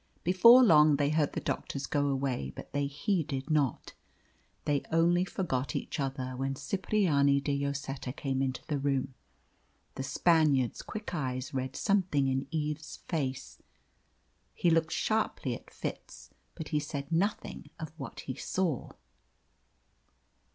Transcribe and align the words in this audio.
Before 0.23 0.63
long 0.63 0.95
they 0.95 1.11
heard 1.11 1.33
the 1.33 1.39
doctors 1.39 1.85
go 1.85 2.07
away, 2.07 2.51
but 2.55 2.73
they 2.73 2.87
heeded 2.87 3.51
not. 3.51 3.93
They 4.65 4.81
only 4.91 5.25
forgot 5.25 5.75
each 5.75 5.99
other 5.99 6.35
when 6.35 6.55
Cipriani 6.55 7.39
de 7.39 7.55
Lloseta 7.55 8.11
came 8.11 8.41
into 8.41 8.65
the 8.65 8.79
room. 8.79 9.13
The 9.93 10.01
Spaniard's 10.01 10.81
quick 10.81 11.13
eyes 11.13 11.53
read 11.53 11.75
something 11.75 12.25
in 12.25 12.47
Eve's 12.49 12.97
face. 13.07 13.59
He 14.55 14.71
looked 14.71 14.91
sharply 14.91 15.53
at 15.53 15.69
Fitz, 15.69 16.31
but 16.55 16.69
he 16.69 16.79
said 16.79 17.11
nothing 17.11 17.69
of 17.79 17.91
what 17.99 18.21
he 18.21 18.33
saw. 18.33 18.89